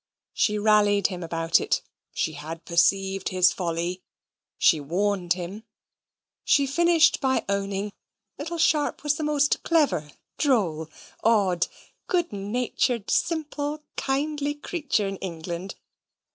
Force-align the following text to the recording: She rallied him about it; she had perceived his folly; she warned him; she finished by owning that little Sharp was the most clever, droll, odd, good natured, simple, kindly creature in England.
She 0.33 0.57
rallied 0.57 1.05
him 1.09 1.21
about 1.21 1.59
it; 1.61 1.83
she 2.11 2.31
had 2.33 2.65
perceived 2.65 3.29
his 3.29 3.51
folly; 3.53 4.01
she 4.57 4.79
warned 4.79 5.33
him; 5.33 5.61
she 6.43 6.65
finished 6.65 7.21
by 7.21 7.45
owning 7.47 7.91
that 8.37 8.45
little 8.45 8.57
Sharp 8.57 9.03
was 9.03 9.17
the 9.17 9.23
most 9.23 9.61
clever, 9.61 10.09
droll, 10.39 10.89
odd, 11.23 11.67
good 12.07 12.33
natured, 12.33 13.11
simple, 13.11 13.83
kindly 13.95 14.55
creature 14.55 15.05
in 15.07 15.17
England. 15.17 15.75